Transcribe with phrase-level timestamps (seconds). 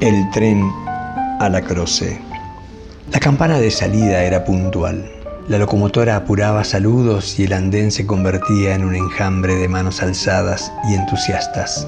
[0.00, 0.70] El tren
[1.40, 2.20] a la Croce.
[3.10, 5.10] La campana de salida era puntual.
[5.48, 10.70] La locomotora apuraba saludos y el andén se convertía en un enjambre de manos alzadas
[10.90, 11.86] y entusiastas.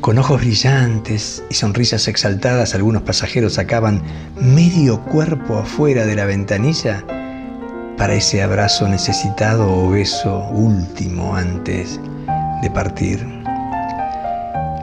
[0.00, 4.02] Con ojos brillantes y sonrisas exaltadas, algunos pasajeros sacaban
[4.40, 7.04] medio cuerpo afuera de la ventanilla
[7.98, 12.00] para ese abrazo necesitado o beso último antes
[12.62, 13.39] de partir.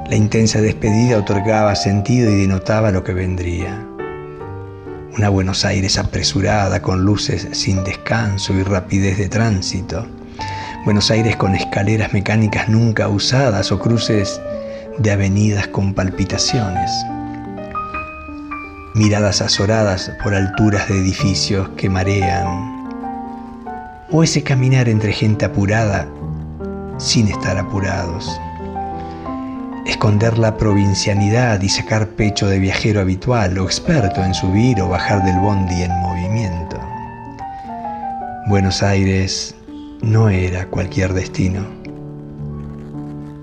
[0.10, 3.86] La intensa despedida otorgaba sentido y denotaba lo que vendría.
[5.18, 10.08] Una Buenos Aires apresurada, con luces sin descanso y rapidez de tránsito.
[10.86, 14.40] Buenos Aires con escaleras mecánicas nunca usadas o cruces
[14.98, 16.90] de avenidas con palpitaciones.
[18.96, 22.88] Miradas azoradas por alturas de edificios que marean.
[24.10, 26.08] O ese caminar entre gente apurada
[26.98, 28.40] sin estar apurados
[29.98, 35.26] esconder la provincianidad y sacar pecho de viajero habitual o experto en subir o bajar
[35.26, 36.80] del bondi en movimiento.
[38.46, 39.56] Buenos Aires
[40.04, 41.66] no era cualquier destino,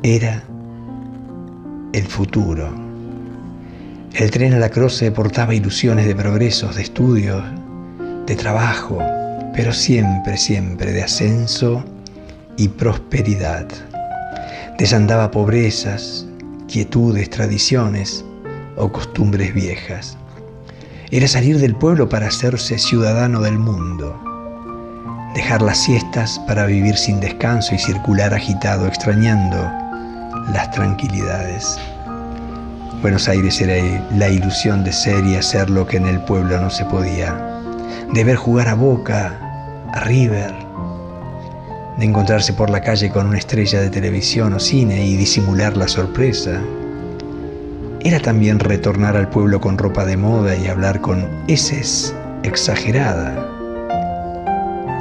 [0.05, 0.45] era
[1.93, 2.73] el futuro.
[4.13, 7.43] El tren a la Croce portaba ilusiones de progresos, de estudios,
[8.27, 9.01] de trabajo,
[9.55, 11.85] pero siempre, siempre de ascenso
[12.57, 13.67] y prosperidad.
[14.79, 16.29] Desandaba pobrezas,
[16.75, 18.25] quietudes, tradiciones
[18.77, 20.19] o costumbres viejas.
[21.13, 24.21] Era salir del pueblo para hacerse ciudadano del mundo,
[25.37, 29.57] dejar las siestas para vivir sin descanso y circular agitado, extrañando
[30.53, 31.79] las tranquilidades.
[33.03, 33.77] Buenos Aires era
[34.17, 37.63] la ilusión de ser y hacer lo que en el pueblo no se podía,
[38.13, 39.39] de ver jugar a Boca,
[39.93, 40.53] a River,
[41.99, 45.89] de encontrarse por la calle con una estrella de televisión o cine y disimular la
[45.89, 46.61] sorpresa.
[48.01, 53.49] Era también retornar al pueblo con ropa de moda y hablar con eses exagerada,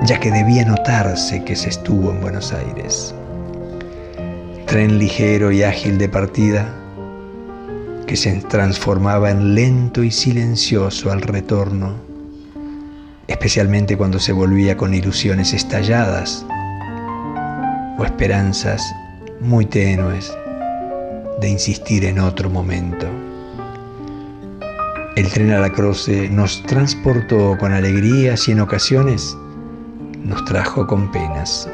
[0.05, 3.13] ya que debía notarse que se estuvo en Buenos Aires.
[4.67, 6.73] Tren ligero y ágil de partida,
[8.07, 11.95] que se transformaba en lento y silencioso al retorno,
[13.27, 16.45] especialmente cuando se volvía con ilusiones estalladas
[17.97, 18.81] o esperanzas
[19.39, 20.33] muy tenues
[21.39, 23.07] de insistir en otro momento.
[25.15, 29.37] El tren a la Croce nos transportó con alegrías y en ocasiones
[30.23, 31.69] nos trajo con penas.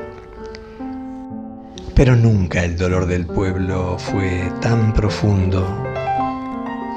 [1.96, 5.66] Pero nunca el dolor del pueblo fue tan profundo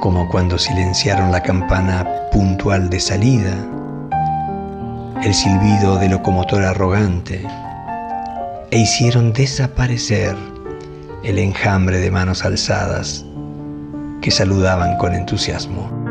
[0.00, 3.54] como cuando silenciaron la campana puntual de salida,
[5.22, 7.46] el silbido de locomotor arrogante,
[8.72, 10.34] e hicieron desaparecer
[11.22, 13.24] el enjambre de manos alzadas
[14.22, 16.01] que saludaban con entusiasmo.